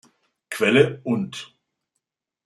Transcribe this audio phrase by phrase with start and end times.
[0.49, 1.53] Quelle: und